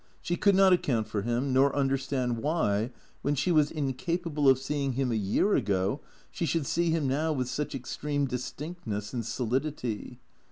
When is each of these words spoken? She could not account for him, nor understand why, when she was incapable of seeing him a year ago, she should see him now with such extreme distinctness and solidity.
She 0.19 0.35
could 0.35 0.55
not 0.55 0.73
account 0.73 1.07
for 1.07 1.21
him, 1.21 1.53
nor 1.53 1.75
understand 1.75 2.39
why, 2.39 2.89
when 3.21 3.35
she 3.35 3.51
was 3.51 3.69
incapable 3.69 4.49
of 4.49 4.57
seeing 4.57 4.93
him 4.93 5.11
a 5.11 5.15
year 5.15 5.53
ago, 5.53 6.01
she 6.31 6.47
should 6.47 6.65
see 6.65 6.89
him 6.89 7.07
now 7.07 7.31
with 7.33 7.47
such 7.47 7.75
extreme 7.75 8.25
distinctness 8.25 9.13
and 9.13 9.23
solidity. 9.23 10.17